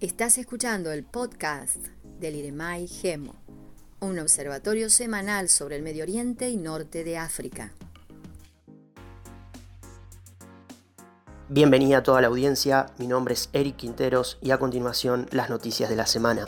Estás 0.00 0.38
escuchando 0.38 0.92
el 0.92 1.04
podcast 1.04 1.88
del 2.20 2.36
IREMAI 2.36 2.86
GEMO, 2.86 3.34
un 4.00 4.18
observatorio 4.20 4.90
semanal 4.90 5.48
sobre 5.48 5.74
el 5.76 5.82
Medio 5.82 6.04
Oriente 6.04 6.48
y 6.48 6.56
Norte 6.56 7.02
de 7.02 7.18
África. 7.18 7.72
Bienvenida 11.48 11.98
a 11.98 12.02
toda 12.02 12.20
la 12.20 12.28
audiencia, 12.28 12.86
mi 12.98 13.06
nombre 13.06 13.34
es 13.34 13.48
Eric 13.52 13.76
Quinteros 13.76 14.38
y 14.40 14.52
a 14.52 14.58
continuación 14.58 15.26
las 15.32 15.50
noticias 15.50 15.90
de 15.90 15.96
la 15.96 16.06
semana. 16.06 16.46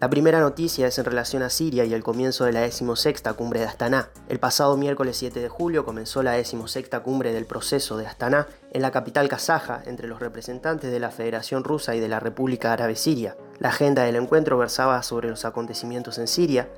La 0.00 0.08
primera 0.08 0.38
noticia 0.38 0.86
es 0.86 0.96
en 1.00 1.06
relación 1.06 1.42
a 1.42 1.50
Siria 1.50 1.84
y 1.84 1.92
el 1.92 2.04
comienzo 2.04 2.44
de 2.44 2.52
la 2.52 2.62
16 2.62 3.20
cumbre 3.36 3.58
de 3.58 3.66
Astana. 3.66 4.10
El 4.28 4.38
pasado 4.38 4.76
miércoles 4.76 5.16
7 5.16 5.40
de 5.40 5.48
julio 5.48 5.84
comenzó 5.84 6.22
la 6.22 6.34
16 6.34 6.88
cumbre 7.02 7.32
del 7.32 7.46
proceso 7.46 7.96
de 7.96 8.06
Astana 8.06 8.46
en 8.70 8.82
la 8.82 8.92
capital 8.92 9.28
kazaja 9.28 9.82
entre 9.86 10.06
los 10.06 10.20
representantes 10.20 10.92
de 10.92 11.00
la 11.00 11.10
Federación 11.10 11.64
Rusa 11.64 11.96
y 11.96 12.00
de 12.00 12.06
la 12.06 12.20
República 12.20 12.72
Árabe 12.72 12.94
Siria. 12.94 13.36
La 13.58 13.70
agenda 13.70 14.04
del 14.04 14.14
encuentro 14.14 14.56
versaba 14.56 15.02
sobre 15.02 15.30
los 15.30 15.44
acontecimientos 15.44 16.18
en 16.18 16.28
Siria, 16.28 16.68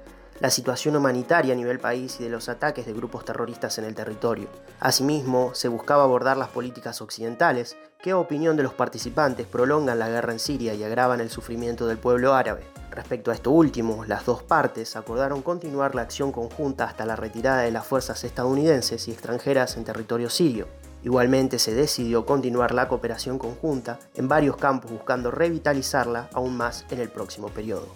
la 0.40 0.48
situación 0.48 0.96
humanitaria 0.96 1.52
a 1.52 1.56
nivel 1.56 1.78
país 1.78 2.16
y 2.20 2.24
de 2.24 2.30
los 2.30 2.48
ataques 2.48 2.86
de 2.86 2.94
grupos 2.94 3.26
terroristas 3.26 3.76
en 3.76 3.84
el 3.84 3.94
territorio. 3.94 4.48
Asimismo, 4.78 5.54
se 5.54 5.68
buscaba 5.68 6.04
abordar 6.04 6.38
las 6.38 6.48
políticas 6.48 7.02
occidentales, 7.02 7.76
que 8.02 8.12
a 8.12 8.18
opinión 8.18 8.56
de 8.56 8.62
los 8.62 8.74
participantes 8.74 9.46
prolongan 9.46 9.98
la 9.98 10.08
guerra 10.08 10.32
en 10.32 10.38
Siria 10.38 10.74
y 10.74 10.82
agravan 10.82 11.20
el 11.20 11.30
sufrimiento 11.30 11.86
del 11.86 11.98
pueblo 11.98 12.34
árabe. 12.34 12.62
Respecto 12.90 13.30
a 13.30 13.34
esto 13.34 13.50
último, 13.50 14.04
las 14.04 14.24
dos 14.24 14.42
partes 14.42 14.96
acordaron 14.96 15.42
continuar 15.42 15.94
la 15.94 16.02
acción 16.02 16.32
conjunta 16.32 16.84
hasta 16.84 17.06
la 17.06 17.16
retirada 17.16 17.62
de 17.62 17.70
las 17.70 17.86
fuerzas 17.86 18.24
estadounidenses 18.24 19.06
y 19.06 19.12
extranjeras 19.12 19.76
en 19.76 19.84
territorio 19.84 20.28
sirio. 20.28 20.66
Igualmente 21.02 21.58
se 21.58 21.74
decidió 21.74 22.26
continuar 22.26 22.74
la 22.74 22.88
cooperación 22.88 23.38
conjunta 23.38 23.98
en 24.14 24.28
varios 24.28 24.56
campos 24.56 24.90
buscando 24.90 25.30
revitalizarla 25.30 26.28
aún 26.32 26.56
más 26.56 26.84
en 26.90 27.00
el 27.00 27.08
próximo 27.08 27.48
periodo. 27.48 27.88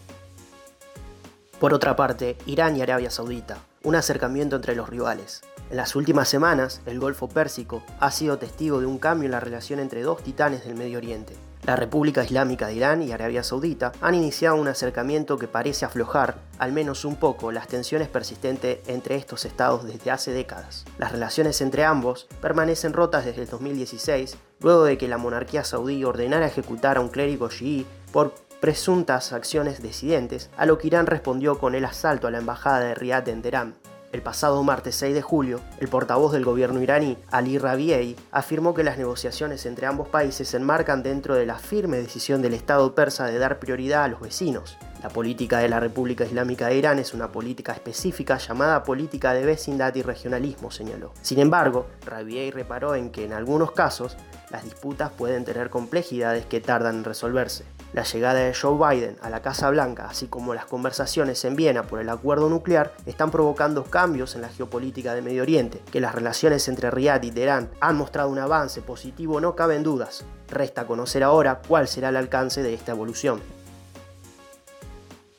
Por 1.59 1.75
otra 1.75 1.97
parte, 1.97 2.37
Irán 2.47 2.77
y 2.77 2.83
Arabia 2.83 3.11
Saudita, 3.11 3.59
un 3.83 3.97
acercamiento 3.97 4.57
entre 4.57 4.75
los 4.75 4.89
rivales. 4.89 5.43
En 5.75 5.79
las 5.79 5.97
últimas 5.97 6.29
semanas, 6.29 6.83
el 6.87 7.01
Golfo 7.01 7.29
Pérsico 7.29 7.83
ha 7.99 8.13
sido 8.13 8.39
testigo 8.39 8.79
de 8.79 8.87
un 8.87 8.99
cambio 8.99 9.25
en 9.25 9.33
la 9.33 9.41
relación 9.41 9.81
entre 9.81 10.03
dos 10.03 10.23
titanes 10.23 10.65
del 10.65 10.77
Medio 10.77 10.99
Oriente, 10.99 11.35
la 11.67 11.75
República 11.75 12.23
Islámica 12.23 12.69
de 12.69 12.75
Irán 12.75 13.03
y 13.03 13.11
Arabia 13.11 13.43
Saudita 13.43 13.91
han 14.01 14.15
iniciado 14.15 14.55
un 14.55 14.69
acercamiento 14.69 15.37
que 15.37 15.49
parece 15.49 15.85
aflojar, 15.85 16.37
al 16.59 16.71
menos 16.71 17.05
un 17.05 17.17
poco, 17.17 17.51
las 17.51 17.67
tensiones 17.67 18.07
persistentes 18.07 18.79
entre 18.87 19.17
estos 19.17 19.45
estados 19.45 19.85
desde 19.85 20.13
hace 20.13 20.31
décadas. 20.31 20.85
Las 20.97 21.11
relaciones 21.11 21.61
entre 21.61 21.85
ambos 21.85 22.29
permanecen 22.41 22.93
rotas 22.93 23.25
desde 23.25 23.43
el 23.43 23.49
2016, 23.49 24.37
luego 24.61 24.85
de 24.85 24.97
que 24.97 25.09
la 25.09 25.19
monarquía 25.19 25.65
saudí 25.65 26.05
ordenara 26.05 26.47
ejecutar 26.47 26.99
a 26.99 27.01
un 27.01 27.09
clérigo 27.09 27.49
chií 27.49 27.85
por 28.13 28.35
presuntas 28.61 29.33
acciones 29.33 29.83
disidentes, 29.83 30.51
a 30.57 30.67
lo 30.67 30.79
que 30.79 30.87
Irán 30.87 31.07
respondió 31.07 31.59
con 31.59 31.75
el 31.75 31.85
asalto 31.85 32.29
a 32.29 32.31
la 32.31 32.39
embajada 32.39 32.79
de 32.79 32.95
Riyadh 32.95 33.29
en 33.29 33.43
Teherán. 33.43 33.75
El 34.15 34.23
pasado 34.23 34.63
martes 34.63 34.95
6 34.95 35.13
de 35.13 35.23
julio, 35.23 35.61
el 35.81 35.89
portavoz 35.89 36.33
del 36.33 36.45
gobierno 36.45 36.81
iraní, 36.81 37.19
Ali 37.33 37.59
Rabiei, 37.59 38.15
afirmó 38.31 38.73
que 38.73 38.85
las 38.85 38.97
negociaciones 38.97 39.67
entre 39.67 39.87
ambos 39.87 40.07
países 40.07 40.47
se 40.47 40.57
enmarcan 40.57 41.03
dentro 41.03 41.35
de 41.35 41.47
la 41.47 41.59
firme 41.59 41.97
decisión 41.97 42.41
del 42.41 42.55
Estado 42.55 42.95
persa 42.95 43.27
de 43.27 43.41
dar 43.41 43.59
prioridad 43.59 44.05
a 44.05 44.09
los 44.09 44.21
vecinos. 44.21 44.79
La 45.03 45.09
política 45.09 45.59
de 45.59 45.69
la 45.69 45.81
República 45.81 46.25
Islámica 46.25 46.69
de 46.69 46.77
Irán 46.77 47.01
es 47.01 47.13
una 47.13 47.33
política 47.33 47.73
específica 47.73 48.39
llamada 48.39 48.85
política 48.85 49.35
de 49.35 49.47
vecindad 49.47 49.93
y 49.97 50.03
regionalismo, 50.03 50.71
señaló. 50.71 51.13
Sin 51.21 51.41
embargo, 51.41 51.89
Rabiei 52.07 52.53
reparó 52.53 52.95
en 52.95 53.11
que 53.11 53.25
en 53.25 53.33
algunos 53.33 53.73
casos 53.73 54.17
las 54.51 54.63
disputas 54.63 55.11
pueden 55.11 55.45
tener 55.45 55.71
complejidades 55.71 56.47
que 56.47 56.61
tardan 56.61 56.99
en 56.99 57.05
resolverse. 57.05 57.65
La 57.95 58.03
llegada 58.03 58.41
de 58.41 58.53
Joe 58.53 58.77
Biden 58.77 59.17
a 59.23 59.31
la 59.31 59.41
Casa 59.41 59.71
Blanca, 59.71 60.09
así 60.11 60.27
como 60.27 60.53
las 60.53 60.65
conversaciones 60.65 61.45
en 61.45 61.55
Viena 61.55 61.85
por 61.85 62.01
el 62.01 62.09
acuerdo 62.09 62.49
nuclear, 62.49 62.93
están 63.07 63.31
provocando 63.31 63.85
cambios 63.85 64.35
en 64.35 64.41
la 64.41 64.49
geopolítica 64.49 65.15
de 65.15 65.23
Medio 65.23 65.43
Oriente. 65.43 65.81
Que 65.93 66.01
las 66.01 66.13
relaciones 66.13 66.67
entre 66.67 66.91
Riyadh 66.91 67.23
y 67.23 67.31
Teherán 67.31 67.71
han 67.79 67.97
mostrado 67.97 68.31
un 68.31 68.41
avance 68.41 68.83
positivo 68.83 69.41
no 69.41 69.55
cabe 69.55 69.77
en 69.77 69.85
dudas. 69.85 70.25
Resta 70.49 70.89
conocer 70.89 71.23
ahora 71.23 71.63
cuál 71.69 71.87
será 71.87 72.09
el 72.09 72.17
alcance 72.17 72.65
de 72.65 72.75
esta 72.75 72.91
evolución. 72.91 73.41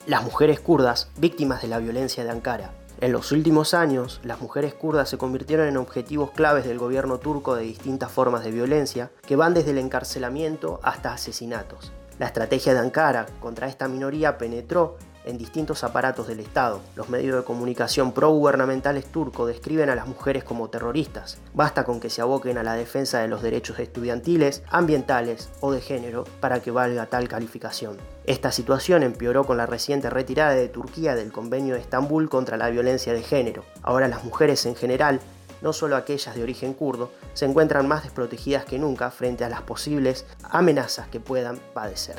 Las 0.08 0.24
mujeres 0.24 0.62
kurdas, 0.62 1.10
víctimas 1.18 1.62
de 1.62 1.68
la 1.68 1.80
violencia 1.80 2.24
de 2.24 2.30
Ankara. 2.30 2.72
En 3.02 3.12
los 3.12 3.34
últimos 3.34 3.74
años, 3.74 4.22
las 4.24 4.40
mujeres 4.40 4.74
kurdas 4.74 5.10
se 5.10 5.18
convirtieron 5.18 5.68
en 5.68 5.76
objetivos 5.76 6.32
claves 6.32 6.64
del 6.64 6.80
gobierno 6.80 7.18
turco 7.18 7.54
de 7.54 7.64
distintas 7.64 8.14
formas 8.14 8.46
de 8.46 8.52
violencia, 8.52 9.12
que 9.28 9.36
van 9.36 9.54
desde 9.54 9.72
el 9.72 9.78
encarcelamiento 9.78 10.80
hasta 10.84 11.12
asesinatos. 11.12 11.92
La 12.18 12.28
estrategia 12.28 12.74
de 12.74 12.80
Ankara 12.80 13.26
contra 13.42 13.68
esta 13.68 13.88
minoría 13.88 14.38
penetró 14.38 14.98
en 15.26 15.38
distintos 15.38 15.84
aparatos 15.84 16.28
del 16.28 16.40
Estado. 16.40 16.80
Los 16.96 17.10
medios 17.10 17.36
de 17.36 17.44
comunicación 17.44 18.14
pro-gubernamentales 18.14 19.06
turcos 19.06 19.48
describen 19.48 19.90
a 19.90 19.96
las 19.96 20.08
mujeres 20.08 20.44
como 20.44 20.70
terroristas. 20.70 21.40
Basta 21.54 21.84
con 21.84 22.00
que 22.00 22.10
se 22.10 22.22
aboquen 22.22 22.58
a 22.58 22.64
la 22.64 22.76
defensa 22.76 23.20
de 23.20 23.28
los 23.28 23.42
derechos 23.42 23.80
estudiantiles, 23.80 24.64
ambientales 24.70 25.50
o 25.60 25.72
de 25.72 25.82
género 25.82 26.24
para 26.40 26.62
que 26.62 26.72
valga 26.72 27.08
tal 27.08 27.28
calificación. 27.28 27.98
Esta 28.26 28.52
situación 28.52 29.04
empeoró 29.04 29.46
con 29.46 29.58
la 29.58 29.66
reciente 29.66 30.10
retirada 30.10 30.54
de 30.54 30.70
Turquía 30.70 31.16
del 31.16 31.32
Convenio 31.32 31.76
de 31.76 31.82
Estambul 31.82 32.30
contra 32.30 32.58
la 32.58 32.70
violencia 32.70 33.14
de 33.14 33.24
género. 33.24 33.66
Ahora 33.82 34.08
las 34.08 34.24
mujeres 34.24 34.66
en 34.66 34.76
general 34.76 35.20
no 35.62 35.74
solo 35.74 35.96
aquellas 35.96 36.36
de 36.36 36.44
origen 36.44 36.74
kurdo, 36.74 37.12
se 37.34 37.46
encuentran 37.46 37.88
más 37.88 38.04
desprotegidas 38.04 38.66
que 38.66 38.80
nunca 38.80 39.12
frente 39.12 39.44
a 39.44 39.50
las 39.50 39.62
posibles 39.62 40.26
amenazas 40.44 41.08
que 41.08 41.20
puedan 41.20 41.58
padecer. 41.74 42.18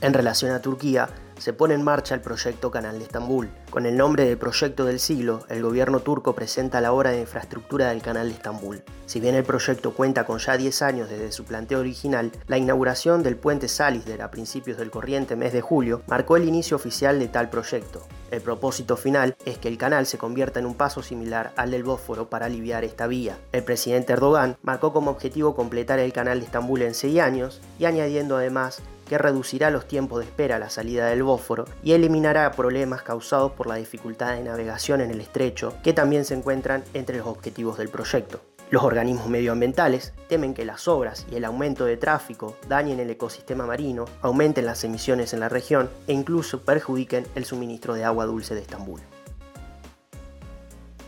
En 0.00 0.12
relación 0.12 0.52
a 0.52 0.60
Turquía, 0.60 1.08
se 1.38 1.52
pone 1.52 1.74
en 1.74 1.82
marcha 1.82 2.14
el 2.14 2.20
proyecto 2.20 2.70
Canal 2.70 2.98
de 2.98 3.04
Estambul. 3.04 3.50
Con 3.70 3.86
el 3.86 3.96
nombre 3.96 4.24
de 4.24 4.36
Proyecto 4.36 4.84
del 4.84 5.00
Siglo, 5.00 5.40
el 5.48 5.62
gobierno 5.62 6.00
turco 6.00 6.34
presenta 6.34 6.80
la 6.80 6.92
obra 6.92 7.10
de 7.10 7.20
infraestructura 7.20 7.88
del 7.88 8.02
Canal 8.02 8.28
de 8.28 8.34
Estambul. 8.34 8.82
Si 9.06 9.20
bien 9.20 9.34
el 9.34 9.44
proyecto 9.44 9.92
cuenta 9.92 10.24
con 10.24 10.38
ya 10.38 10.56
10 10.56 10.82
años 10.82 11.10
desde 11.10 11.32
su 11.32 11.44
planteo 11.44 11.80
original, 11.80 12.32
la 12.46 12.58
inauguración 12.58 13.22
del 13.22 13.36
puente 13.36 13.68
Salisder 13.68 14.22
a 14.22 14.30
principios 14.30 14.78
del 14.78 14.90
corriente 14.90 15.36
mes 15.36 15.52
de 15.52 15.60
julio 15.60 16.02
marcó 16.06 16.36
el 16.36 16.48
inicio 16.48 16.76
oficial 16.76 17.18
de 17.18 17.28
tal 17.28 17.50
proyecto. 17.50 18.06
El 18.30 18.40
propósito 18.40 18.96
final 18.96 19.36
es 19.44 19.58
que 19.58 19.68
el 19.68 19.78
canal 19.78 20.06
se 20.06 20.18
convierta 20.18 20.58
en 20.58 20.66
un 20.66 20.74
paso 20.74 21.02
similar 21.02 21.52
al 21.56 21.70
del 21.70 21.84
Bósforo 21.84 22.28
para 22.30 22.46
aliviar 22.46 22.82
esta 22.82 23.06
vía. 23.06 23.38
El 23.52 23.62
presidente 23.62 24.12
Erdogan 24.12 24.56
marcó 24.62 24.92
como 24.92 25.10
objetivo 25.10 25.54
completar 25.54 25.98
el 25.98 26.12
canal 26.12 26.40
de 26.40 26.46
Estambul 26.46 26.82
en 26.82 26.94
6 26.94 27.20
años 27.20 27.60
y 27.78 27.84
añadiendo 27.84 28.36
además 28.36 28.82
que 29.04 29.18
reducirá 29.18 29.70
los 29.70 29.86
tiempos 29.86 30.18
de 30.20 30.24
espera 30.24 30.56
a 30.56 30.58
la 30.58 30.70
salida 30.70 31.06
del 31.06 31.22
Bósforo 31.22 31.66
y 31.82 31.92
eliminará 31.92 32.50
problemas 32.52 33.02
causados 33.02 33.52
por 33.52 33.66
la 33.66 33.76
dificultad 33.76 34.34
de 34.34 34.42
navegación 34.42 35.00
en 35.00 35.10
el 35.10 35.20
estrecho, 35.20 35.74
que 35.82 35.92
también 35.92 36.24
se 36.24 36.34
encuentran 36.34 36.84
entre 36.94 37.18
los 37.18 37.26
objetivos 37.26 37.78
del 37.78 37.88
proyecto. 37.88 38.40
Los 38.70 38.82
organismos 38.82 39.28
medioambientales 39.28 40.14
temen 40.28 40.52
que 40.52 40.64
las 40.64 40.88
obras 40.88 41.26
y 41.30 41.36
el 41.36 41.44
aumento 41.44 41.84
de 41.84 41.96
tráfico 41.96 42.56
dañen 42.66 42.98
el 42.98 43.08
ecosistema 43.10 43.66
marino, 43.66 44.06
aumenten 44.20 44.66
las 44.66 44.82
emisiones 44.82 45.32
en 45.32 45.38
la 45.38 45.48
región 45.48 45.90
e 46.08 46.12
incluso 46.12 46.62
perjudiquen 46.62 47.24
el 47.36 47.44
suministro 47.44 47.94
de 47.94 48.02
agua 48.02 48.24
dulce 48.24 48.54
de 48.54 48.62
Estambul. 48.62 49.00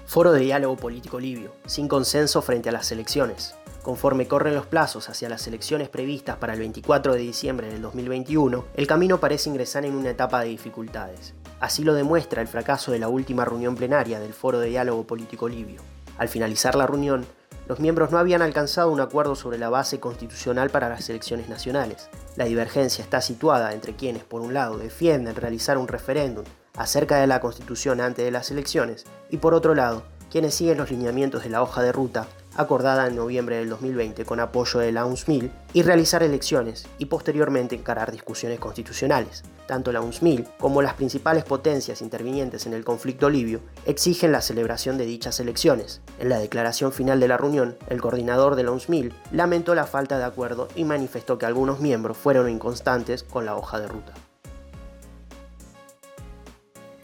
Foro 0.07 0.31
de 0.31 0.41
diálogo 0.41 0.77
político 0.77 1.19
libio, 1.19 1.51
sin 1.67 1.89
consenso 1.89 2.41
frente 2.41 2.69
a 2.69 2.73
las 2.73 2.93
elecciones. 2.93 3.56
Conforme 3.87 4.27
corren 4.27 4.57
los 4.57 4.67
plazos 4.67 5.09
hacia 5.11 5.29
las 5.29 5.47
elecciones 5.47 5.89
previstas 5.89 6.39
para 6.39 6.55
el 6.55 6.59
24 6.59 7.13
de 7.13 7.21
diciembre 7.21 7.69
del 7.69 7.83
2021, 7.83 8.65
el 8.75 8.87
camino 8.89 9.21
parece 9.21 9.49
ingresar 9.49 9.85
en 9.85 9.95
una 9.95 10.11
etapa 10.11 10.41
de 10.41 10.49
dificultades. 10.49 11.35
Así 11.61 11.85
lo 11.85 11.95
demuestra 11.95 12.43
el 12.43 12.49
fracaso 12.49 12.91
de 12.91 12.99
la 12.99 13.07
última 13.07 13.45
reunión 13.45 13.77
plenaria 13.77 14.19
del 14.19 14.33
Foro 14.33 14.59
de 14.59 14.71
Diálogo 14.71 15.07
Político 15.07 15.49
Libio. 15.49 15.83
Al 16.19 16.29
finalizar 16.29 16.75
la 16.75 16.89
reunión, 16.89 17.27
los 17.69 17.79
miembros 17.79 18.11
no 18.11 18.19
habían 18.19 18.43
alcanzado 18.43 18.91
un 18.91 18.99
acuerdo 18.99 19.37
sobre 19.37 19.57
la 19.57 19.71
base 19.71 20.01
constitucional 20.01 20.69
para 20.71 20.89
las 20.89 21.09
elecciones 21.09 21.49
nacionales. 21.49 22.11
La 22.35 22.47
divergencia 22.47 23.05
está 23.05 23.21
situada 23.21 23.73
entre 23.73 23.95
quienes, 23.95 24.25
por 24.25 24.41
un 24.41 24.53
lado, 24.53 24.79
defienden 24.79 25.37
realizar 25.37 25.79
un 25.79 25.87
referéndum 25.87 26.45
acerca 26.75 27.19
de 27.19 27.29
la 27.29 27.39
constitución 27.39 28.01
antes 28.01 28.25
de 28.25 28.33
las 28.33 28.51
elecciones 28.51 29.05
y, 29.31 29.37
por 29.37 29.55
otro 29.55 29.77
lado, 29.77 30.03
quienes 30.31 30.55
siguen 30.55 30.79
los 30.79 30.91
lineamientos 30.91 31.43
de 31.43 31.51
la 31.51 31.63
hoja 31.63 31.83
de 31.83 31.93
ruta 31.93 32.27
acordada 32.57 33.07
en 33.07 33.17
noviembre 33.17 33.57
del 33.57 33.69
2020 33.69 34.25
con 34.25 34.41
apoyo 34.41 34.81
de 34.81 34.93
la 34.93 35.05
UNSMIL, 35.05 35.51
y 35.73 35.83
realizar 35.83 36.23
elecciones 36.23 36.87
y 36.99 37.07
posteriormente 37.07 37.75
encarar 37.75 38.11
discusiones 38.11 38.59
constitucionales. 38.59 39.45
Tanto 39.67 39.93
la 39.93 40.01
UNSMIL 40.01 40.47
como 40.59 40.81
las 40.81 40.95
principales 40.95 41.45
potencias 41.45 42.01
intervinientes 42.01 42.67
en 42.67 42.73
el 42.73 42.85
conflicto 42.85 43.29
libio 43.29 43.61
exigen 43.85 44.33
la 44.33 44.41
celebración 44.41 44.97
de 44.97 45.07
dichas 45.07 45.41
elecciones. 45.41 46.01
En 46.19 46.29
la 46.29 46.39
declaración 46.39 46.93
final 46.93 47.21
de 47.21 47.29
la 47.29 47.37
reunión, 47.37 47.77
el 47.89 48.01
coordinador 48.01 48.55
de 48.55 48.63
la 48.63 48.71
UNSMIL 48.71 49.13
lamentó 49.33 49.75
la 49.75 49.87
falta 49.87 50.19
de 50.19 50.25
acuerdo 50.25 50.69
y 50.77 50.85
manifestó 50.85 51.37
que 51.37 51.47
algunos 51.47 51.81
miembros 51.81 52.17
fueron 52.17 52.49
inconstantes 52.49 53.23
con 53.23 53.45
la 53.45 53.57
hoja 53.57 53.81
de 53.81 53.89
ruta. 53.89 54.15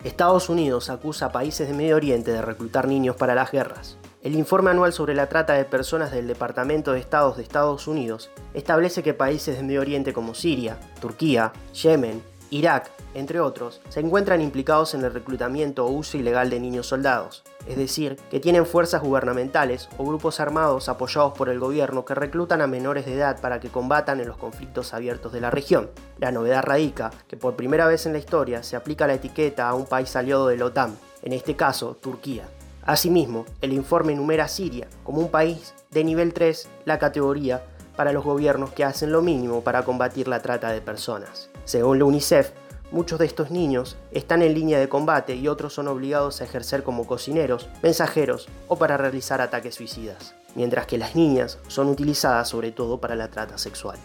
Estados 0.04 0.48
Unidos 0.48 0.90
acusa 0.90 1.26
a 1.26 1.32
países 1.32 1.68
de 1.68 1.74
Medio 1.74 1.94
Oriente 1.94 2.32
de 2.32 2.42
reclutar 2.42 2.88
niños 2.88 3.14
para 3.14 3.36
las 3.36 3.52
guerras. 3.52 3.98
El 4.20 4.34
informe 4.34 4.70
anual 4.70 4.92
sobre 4.92 5.14
la 5.14 5.28
trata 5.28 5.52
de 5.52 5.64
personas 5.64 6.10
del 6.10 6.26
Departamento 6.26 6.92
de 6.92 6.98
Estados 6.98 7.36
de 7.36 7.44
Estados 7.44 7.86
Unidos 7.86 8.28
establece 8.52 9.04
que 9.04 9.14
países 9.14 9.56
de 9.56 9.62
Medio 9.62 9.80
Oriente 9.80 10.12
como 10.12 10.34
Siria, 10.34 10.76
Turquía, 11.00 11.52
Yemen, 11.72 12.20
Irak, 12.52 12.90
entre 13.14 13.40
otros, 13.40 13.80
se 13.88 14.00
encuentran 14.00 14.42
implicados 14.42 14.92
en 14.92 15.02
el 15.02 15.14
reclutamiento 15.14 15.86
o 15.86 15.90
uso 15.90 16.18
ilegal 16.18 16.50
de 16.50 16.60
niños 16.60 16.86
soldados, 16.86 17.44
es 17.66 17.78
decir, 17.78 18.16
que 18.30 18.40
tienen 18.40 18.66
fuerzas 18.66 19.00
gubernamentales 19.00 19.88
o 19.96 20.04
grupos 20.04 20.38
armados 20.38 20.90
apoyados 20.90 21.32
por 21.32 21.48
el 21.48 21.58
gobierno 21.58 22.04
que 22.04 22.14
reclutan 22.14 22.60
a 22.60 22.66
menores 22.66 23.06
de 23.06 23.14
edad 23.14 23.40
para 23.40 23.58
que 23.58 23.70
combatan 23.70 24.20
en 24.20 24.28
los 24.28 24.36
conflictos 24.36 24.92
abiertos 24.92 25.32
de 25.32 25.40
la 25.40 25.50
región. 25.50 25.88
La 26.18 26.30
novedad 26.30 26.62
radica 26.62 27.10
que 27.26 27.38
por 27.38 27.56
primera 27.56 27.86
vez 27.86 28.04
en 28.04 28.12
la 28.12 28.18
historia 28.18 28.62
se 28.62 28.76
aplica 28.76 29.06
la 29.06 29.14
etiqueta 29.14 29.70
a 29.70 29.74
un 29.74 29.86
país 29.86 30.14
aliado 30.14 30.48
de 30.48 30.58
la 30.58 30.66
OTAN, 30.66 30.94
en 31.22 31.32
este 31.32 31.56
caso 31.56 31.96
Turquía. 32.02 32.44
Asimismo, 32.82 33.46
el 33.62 33.72
informe 33.72 34.12
enumera 34.12 34.44
a 34.44 34.48
Siria 34.48 34.88
como 35.04 35.22
un 35.22 35.30
país 35.30 35.72
de 35.90 36.04
nivel 36.04 36.34
3, 36.34 36.68
la 36.84 36.98
categoría 36.98 37.64
para 37.96 38.12
los 38.12 38.24
gobiernos 38.24 38.72
que 38.72 38.84
hacen 38.84 39.10
lo 39.10 39.22
mínimo 39.22 39.62
para 39.62 39.84
combatir 39.84 40.28
la 40.28 40.42
trata 40.42 40.70
de 40.70 40.82
personas. 40.82 41.48
Según 41.64 41.98
la 41.98 42.04
UNICEF, 42.04 42.50
muchos 42.90 43.18
de 43.18 43.26
estos 43.26 43.50
niños 43.50 43.96
están 44.10 44.42
en 44.42 44.54
línea 44.54 44.78
de 44.78 44.88
combate 44.88 45.36
y 45.36 45.48
otros 45.48 45.74
son 45.74 45.88
obligados 45.88 46.40
a 46.40 46.44
ejercer 46.44 46.82
como 46.82 47.06
cocineros, 47.06 47.68
mensajeros 47.82 48.48
o 48.68 48.76
para 48.76 48.96
realizar 48.96 49.40
ataques 49.40 49.76
suicidas, 49.76 50.34
mientras 50.54 50.86
que 50.86 50.98
las 50.98 51.14
niñas 51.14 51.58
son 51.68 51.88
utilizadas 51.88 52.48
sobre 52.48 52.72
todo 52.72 53.00
para 53.00 53.14
la 53.14 53.28
trata 53.28 53.58
sexual. 53.58 53.98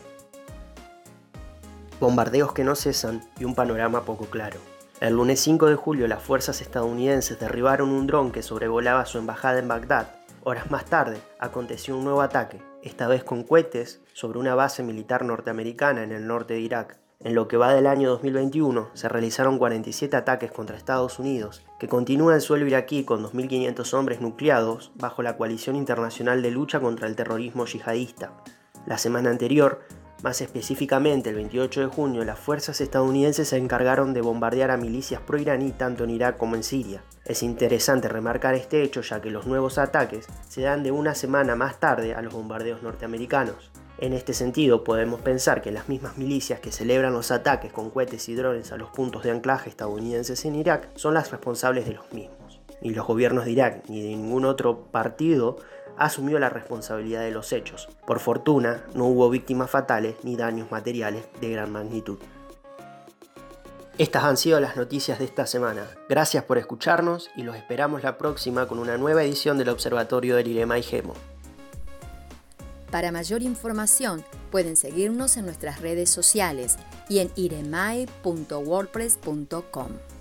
Bombardeos 2.00 2.54
que 2.54 2.63
no 2.63 2.75
cesan 2.75 3.27
y 3.39 3.45
un 3.45 3.56
panorama 3.56 4.06
poco 4.06 4.25
claro. 4.25 4.59
El 5.00 5.15
lunes 5.15 5.39
5 5.42 5.65
de 5.68 5.75
julio 5.75 6.07
las 6.07 6.21
fuerzas 6.21 6.62
estadounidenses 6.62 7.39
derribaron 7.39 7.89
un 7.89 8.06
dron 8.06 8.31
que 8.31 8.44
sobrevolaba 8.44 9.06
su 9.06 9.18
embajada 9.18 9.59
en 9.59 9.68
Bagdad. 9.68 10.07
Horas 10.44 10.69
más 10.69 10.86
tarde 10.86 11.19
aconteció 11.39 11.98
un 11.98 12.04
nuevo 12.04 12.21
ataque, 12.21 12.62
esta 12.83 13.07
vez 13.07 13.24
con 13.24 13.44
cohetes, 13.44 14.01
sobre 14.13 14.39
una 14.39 14.56
base 14.56 14.83
militar 14.83 15.25
norteamericana 15.25 16.04
en 16.04 16.12
el 16.12 16.27
norte 16.27 16.54
de 16.54 16.62
Irak. 16.62 17.00
En 17.19 17.34
lo 17.34 17.48
que 17.48 17.58
va 17.58 17.74
del 17.74 17.88
año 17.88 18.10
2021, 18.10 18.92
se 18.94 19.10
realizaron 19.10 19.58
47 19.58 20.16
ataques 20.16 20.52
contra 20.52 20.78
Estados 20.78 21.18
Unidos, 21.18 21.66
que 21.80 21.88
continúa 21.88 22.36
el 22.36 22.42
suelo 22.42 22.68
iraquí 22.68 23.06
con 23.06 23.24
2.500 23.24 23.94
hombres 23.96 24.22
nucleados 24.22 24.92
bajo 24.94 25.24
la 25.24 25.36
coalición 25.36 25.75
internacional 25.75 26.44
de 26.44 26.52
lucha 26.52 26.80
contra 26.80 27.08
el 27.08 27.16
terrorismo 27.16 27.66
yihadista. 27.66 28.34
La 28.86 29.00
semana 29.00 29.31
anterior, 29.31 29.81
más 30.22 30.42
específicamente 30.42 31.31
el 31.31 31.36
28 31.38 31.81
de 31.81 31.88
junio, 31.88 32.24
las 32.24 32.38
fuerzas 32.38 32.81
estadounidenses 32.81 33.50
se 33.50 33.58
encargaron 33.58 34.14
de 34.14 34.22
bombardear 34.22 34.69
a 34.69 34.78
milicias 34.78 35.22
pro-iraní 35.22 35.72
tanto 35.72 36.04
en 36.04 36.12
Irak 36.12 36.38
como 36.38 36.56
en 36.56 36.64
Siria. 36.64 37.04
Es 37.25 37.42
interesante 37.42 38.10
remarcar 38.10 38.54
este 38.54 38.84
hecho 38.84 39.02
ya 39.02 39.22
que 39.22 39.31
los 39.31 39.48
nuevos 39.48 39.80
ataques 39.80 40.28
se 40.48 40.62
dan 40.62 40.84
de 40.84 40.92
una 40.92 41.16
semana 41.16 41.56
más 41.56 41.80
tarde 41.80 42.14
a 42.14 42.22
los 42.22 42.34
bombardeos 42.34 42.84
norteamericanos. 42.84 43.72
En 44.00 44.14
este 44.14 44.34
sentido, 44.34 44.84
podemos 44.84 45.22
pensar 45.22 45.64
que 45.64 45.72
las 45.72 45.90
mismas 45.90 46.18
milicias 46.18 46.60
que 46.60 46.72
celebran 46.72 47.14
los 47.14 47.32
ataques 47.32 47.74
con 47.74 47.90
cohetes 47.90 48.30
y 48.30 48.36
drones 48.36 48.72
a 48.72 48.78
los 48.78 48.92
puntos 48.92 49.24
de 49.24 49.32
anclaje 49.32 49.70
estadounidenses 49.70 50.46
en 50.46 50.54
Irak 50.54 50.90
son 50.96 51.16
las 51.16 51.32
responsables 51.32 51.88
de 51.88 51.94
los 51.94 52.14
mismos. 52.14 52.62
Ni 52.82 52.92
los 52.92 53.08
gobiernos 53.08 53.46
de 53.46 53.52
Irak 53.52 53.86
ni 53.90 54.04
de 54.04 54.10
ningún 54.10 54.46
otro 54.46 54.84
partido 54.92 55.58
asumió 55.98 56.38
la 56.38 56.50
responsabilidad 56.50 57.22
de 57.22 57.32
los 57.32 57.52
hechos. 57.52 57.90
Por 58.06 58.20
fortuna, 58.20 58.86
no 58.94 59.06
hubo 59.06 59.32
víctimas 59.32 59.72
fatales 59.72 60.16
ni 60.22 60.36
daños 60.36 60.70
materiales 60.70 61.26
de 61.42 61.50
gran 61.50 61.72
magnitud. 61.72 62.20
Estas 63.98 64.26
han 64.26 64.38
sido 64.38 64.60
las 64.60 64.78
noticias 64.78 65.18
de 65.18 65.26
esta 65.26 65.48
semana. 65.48 65.88
Gracias 66.08 66.44
por 66.44 66.60
escucharnos 66.60 67.32
y 67.36 67.42
los 67.42 67.56
esperamos 67.56 68.04
la 68.04 68.20
próxima 68.20 68.68
con 68.68 68.78
una 68.78 68.96
nueva 68.96 69.24
edición 69.24 69.58
del 69.58 69.70
Observatorio 69.70 70.36
del 70.36 70.50
Irema 70.50 70.78
y 70.78 70.84
Gemo. 70.84 71.16
Para 72.92 73.12
mayor 73.12 73.42
información 73.42 74.24
pueden 74.51 74.75
seguirnos 74.75 75.38
en 75.38 75.45
nuestras 75.45 75.81
redes 75.81 76.10
sociales 76.10 76.75
y 77.10 77.19
en 77.19 77.31
iremai.wordpress.com. 77.36 80.17